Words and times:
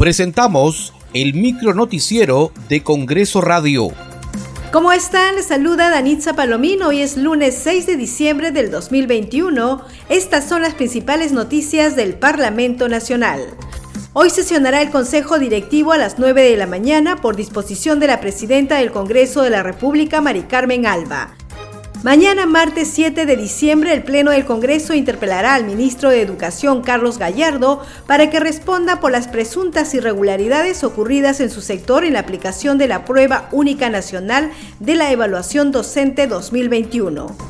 Presentamos 0.00 0.94
el 1.12 1.34
micro 1.34 1.74
noticiero 1.74 2.52
de 2.70 2.82
Congreso 2.82 3.42
Radio. 3.42 3.88
¿Cómo 4.72 4.92
están? 4.92 5.34
Les 5.34 5.48
saluda 5.48 5.90
Danitza 5.90 6.32
Palomino. 6.32 6.88
Hoy 6.88 7.02
es 7.02 7.18
lunes 7.18 7.54
6 7.62 7.84
de 7.84 7.96
diciembre 7.98 8.50
del 8.50 8.70
2021. 8.70 9.82
Estas 10.08 10.48
son 10.48 10.62
las 10.62 10.72
principales 10.72 11.32
noticias 11.32 11.96
del 11.96 12.14
Parlamento 12.14 12.88
Nacional. 12.88 13.42
Hoy 14.14 14.30
sesionará 14.30 14.80
el 14.80 14.88
Consejo 14.88 15.38
Directivo 15.38 15.92
a 15.92 15.98
las 15.98 16.18
9 16.18 16.44
de 16.44 16.56
la 16.56 16.66
mañana 16.66 17.20
por 17.20 17.36
disposición 17.36 18.00
de 18.00 18.06
la 18.06 18.22
presidenta 18.22 18.78
del 18.78 18.92
Congreso 18.92 19.42
de 19.42 19.50
la 19.50 19.62
República, 19.62 20.22
Mari 20.22 20.44
Carmen 20.44 20.86
Alba. 20.86 21.36
Mañana, 22.02 22.46
martes 22.46 22.88
7 22.94 23.26
de 23.26 23.36
diciembre, 23.36 23.92
el 23.92 24.02
Pleno 24.02 24.30
del 24.30 24.46
Congreso 24.46 24.94
interpelará 24.94 25.54
al 25.54 25.66
ministro 25.66 26.08
de 26.08 26.22
Educación, 26.22 26.80
Carlos 26.80 27.18
Gallardo, 27.18 27.82
para 28.06 28.30
que 28.30 28.40
responda 28.40 29.00
por 29.00 29.12
las 29.12 29.28
presuntas 29.28 29.92
irregularidades 29.92 30.82
ocurridas 30.82 31.40
en 31.40 31.50
su 31.50 31.60
sector 31.60 32.04
en 32.04 32.14
la 32.14 32.20
aplicación 32.20 32.78
de 32.78 32.88
la 32.88 33.04
Prueba 33.04 33.50
Única 33.52 33.90
Nacional 33.90 34.50
de 34.78 34.94
la 34.94 35.12
Evaluación 35.12 35.72
Docente 35.72 36.26
2021. 36.26 37.49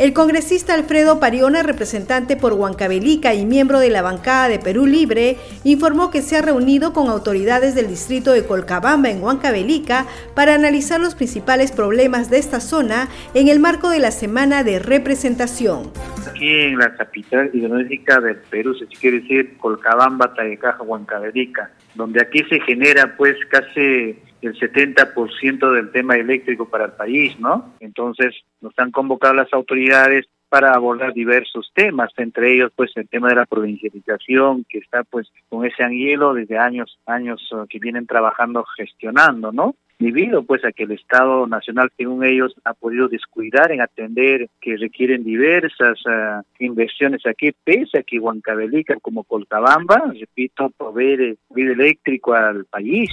El 0.00 0.14
congresista 0.14 0.72
Alfredo 0.72 1.20
Pariona, 1.20 1.62
representante 1.62 2.34
por 2.34 2.54
Huancavelica 2.54 3.34
y 3.34 3.44
miembro 3.44 3.80
de 3.80 3.90
la 3.90 4.00
bancada 4.00 4.48
de 4.48 4.58
Perú 4.58 4.86
Libre, 4.86 5.36
informó 5.62 6.10
que 6.10 6.22
se 6.22 6.38
ha 6.38 6.40
reunido 6.40 6.94
con 6.94 7.10
autoridades 7.10 7.74
del 7.74 7.86
distrito 7.86 8.32
de 8.32 8.46
Colcabamba 8.46 9.10
en 9.10 9.22
Huancavelica 9.22 10.06
para 10.34 10.54
analizar 10.54 11.00
los 11.00 11.14
principales 11.14 11.70
problemas 11.70 12.30
de 12.30 12.38
esta 12.38 12.60
zona 12.60 13.10
en 13.34 13.48
el 13.48 13.60
marco 13.60 13.90
de 13.90 13.98
la 13.98 14.10
semana 14.10 14.64
de 14.64 14.78
representación. 14.78 15.90
Aquí 16.40 16.58
en 16.58 16.78
la 16.78 16.96
capital 16.96 17.50
ideológica 17.52 18.18
del 18.18 18.36
Perú, 18.36 18.74
se 18.74 18.86
quiere 18.86 19.20
decir 19.20 19.58
Colcabamba, 19.58 20.32
Tayecaja, 20.32 20.82
Huancavelica, 20.82 21.70
donde 21.94 22.22
aquí 22.22 22.42
se 22.44 22.60
genera 22.60 23.14
pues 23.18 23.36
casi 23.50 24.18
el 24.40 24.58
70% 24.58 25.70
del 25.70 25.92
tema 25.92 26.16
eléctrico 26.16 26.66
para 26.70 26.86
el 26.86 26.92
país, 26.92 27.38
¿no? 27.38 27.74
Entonces 27.80 28.34
nos 28.62 28.72
han 28.78 28.90
convocado 28.90 29.34
las 29.34 29.52
autoridades 29.52 30.28
para 30.50 30.74
abordar 30.74 31.14
diversos 31.14 31.70
temas, 31.74 32.12
entre 32.18 32.52
ellos 32.52 32.72
pues 32.76 32.90
el 32.96 33.08
tema 33.08 33.28
de 33.28 33.36
la 33.36 33.46
provincialización 33.46 34.66
que 34.68 34.78
está 34.78 35.04
pues 35.04 35.32
con 35.48 35.64
ese 35.64 35.82
anhelo 35.82 36.34
desde 36.34 36.58
años, 36.58 36.98
años 37.06 37.40
uh, 37.52 37.66
que 37.66 37.78
vienen 37.78 38.06
trabajando, 38.06 38.64
gestionando, 38.76 39.52
¿no? 39.52 39.76
debido 40.00 40.42
pues 40.42 40.64
a 40.64 40.72
que 40.72 40.84
el 40.84 40.92
Estado 40.92 41.46
Nacional, 41.46 41.90
según 41.96 42.24
ellos, 42.24 42.56
ha 42.64 42.72
podido 42.72 43.06
descuidar 43.06 43.70
en 43.70 43.82
atender 43.82 44.48
que 44.60 44.76
requieren 44.76 45.22
diversas 45.22 46.00
uh, 46.06 46.42
inversiones 46.58 47.24
aquí, 47.26 47.52
pese 47.62 47.98
a 47.98 48.02
que 48.02 48.18
Huancavelica 48.18 48.96
como 49.00 49.24
Colcabamba, 49.24 50.12
repito, 50.18 50.70
provee 50.70 51.36
vida 51.50 51.72
eléctrico 51.72 52.32
al 52.32 52.64
país. 52.64 53.10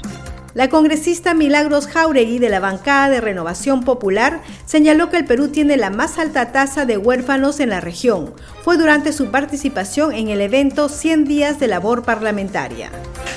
La 0.58 0.70
congresista 0.70 1.36
Milagros 1.36 1.86
Jauregui 1.86 2.40
de 2.40 2.50
la 2.50 2.60
bancada 2.60 3.10
de 3.10 3.22
Renovación 3.22 3.84
Popular 3.84 4.42
señaló 4.66 5.12
que 5.12 5.18
el 5.18 5.26
Perú 5.26 5.50
tiene 5.50 5.78
la 5.78 5.92
más 5.92 6.18
alta 6.18 6.52
tasa 6.52 6.84
de 6.86 6.98
huérfanos 6.98 7.60
en 7.60 7.70
la 7.70 7.80
región. 7.80 8.34
Fue 8.64 8.76
durante 8.76 9.14
su 9.14 9.30
participación 9.30 10.16
en 10.16 10.30
el 10.30 10.42
evento 10.42 10.90
100 10.90 11.26
días 11.26 11.60
de 11.60 11.68
labor 11.68 12.02
parlamentaria. 12.02 12.90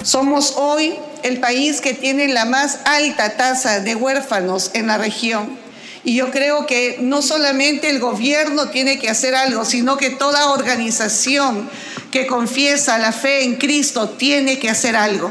Somos 0.02 0.54
hoy 0.56 0.94
el 1.22 1.40
país 1.40 1.82
que 1.82 1.92
tiene 1.92 2.27
la 2.28 2.46
más 2.46 2.78
alta 2.86 3.36
tasa 3.36 3.80
de 3.80 3.94
huérfanos 3.94 4.70
en 4.72 4.86
la 4.86 4.96
región. 4.96 5.58
Y 6.05 6.16
yo 6.16 6.30
creo 6.30 6.64
que 6.64 7.00
no 7.02 7.20
solamente 7.20 7.90
el 7.90 8.00
gobierno 8.00 8.70
tiene 8.70 8.98
que 8.98 9.10
hacer 9.10 9.34
algo, 9.34 9.66
sino 9.66 9.98
que 9.98 10.08
toda 10.08 10.52
organización 10.52 11.68
que 12.10 12.27
confiesa 12.27 12.96
la 12.96 13.12
fe 13.12 13.44
en 13.44 13.56
Cristo 13.56 14.08
tiene 14.08 14.58
que 14.58 14.70
hacer 14.70 14.96
algo. 14.96 15.30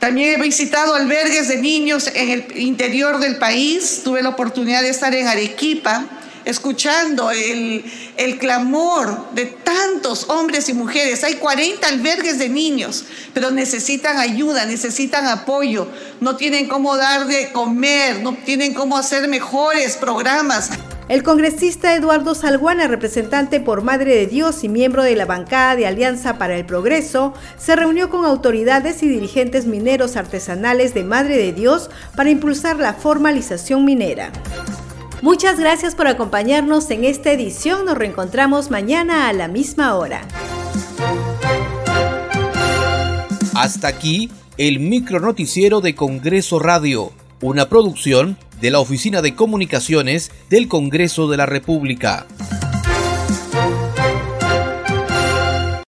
También 0.00 0.40
he 0.40 0.42
visitado 0.42 0.94
albergues 0.94 1.48
de 1.48 1.58
niños 1.58 2.10
en 2.14 2.30
el 2.30 2.58
interior 2.58 3.18
del 3.18 3.36
país. 3.36 4.00
Tuve 4.02 4.22
la 4.22 4.30
oportunidad 4.30 4.80
de 4.80 4.88
estar 4.88 5.14
en 5.14 5.28
Arequipa, 5.28 6.06
escuchando 6.46 7.30
el, 7.30 7.84
clamor 8.38 9.34
de 9.34 9.44
tantos 9.44 10.30
hombres 10.30 10.70
y 10.70 10.72
mujeres. 10.72 11.22
Hay 11.22 11.34
40 11.34 11.86
albergues 11.86 12.38
de 12.38 12.48
niños, 12.48 13.04
pero 13.34 13.50
necesitan 13.50 14.16
ayuda, 14.16 14.64
necesitan 14.64 15.26
apoyo. 15.26 15.86
No 16.20 16.36
tienen 16.36 16.66
cómo 16.66 16.96
dar 16.96 17.26
de 17.26 17.52
comer, 17.52 18.22
no 18.22 18.34
tienen 18.46 18.72
cómo 18.72 18.96
hacer 18.96 19.28
mejores 19.28 19.98
programas. 19.98 20.70
El 21.10 21.24
congresista 21.24 21.96
Eduardo 21.96 22.36
Salguana, 22.36 22.86
representante 22.86 23.58
por 23.58 23.82
Madre 23.82 24.14
de 24.14 24.28
Dios 24.28 24.62
y 24.62 24.68
miembro 24.68 25.02
de 25.02 25.16
la 25.16 25.26
bancada 25.26 25.74
de 25.74 25.84
Alianza 25.88 26.38
para 26.38 26.56
el 26.56 26.64
Progreso, 26.64 27.34
se 27.58 27.74
reunió 27.74 28.10
con 28.10 28.24
autoridades 28.24 29.02
y 29.02 29.08
dirigentes 29.08 29.66
mineros 29.66 30.14
artesanales 30.14 30.94
de 30.94 31.02
Madre 31.02 31.36
de 31.36 31.52
Dios 31.52 31.90
para 32.14 32.30
impulsar 32.30 32.76
la 32.76 32.94
formalización 32.94 33.84
minera. 33.84 34.30
Muchas 35.20 35.58
gracias 35.58 35.96
por 35.96 36.06
acompañarnos 36.06 36.88
en 36.92 37.02
esta 37.02 37.32
edición. 37.32 37.86
Nos 37.86 37.98
reencontramos 37.98 38.70
mañana 38.70 39.26
a 39.26 39.32
la 39.32 39.48
misma 39.48 39.96
hora. 39.96 40.20
Hasta 43.56 43.88
aquí 43.88 44.30
el 44.58 44.78
micro 44.78 45.18
noticiero 45.18 45.80
de 45.80 45.96
Congreso 45.96 46.60
Radio, 46.60 47.10
una 47.40 47.68
producción 47.68 48.38
de 48.60 48.70
la 48.70 48.80
Oficina 48.80 49.22
de 49.22 49.34
Comunicaciones 49.34 50.30
del 50.48 50.68
Congreso 50.68 51.28
de 51.28 51.36
la 51.36 51.46
República. 51.46 52.26